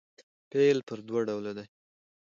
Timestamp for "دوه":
1.07-1.21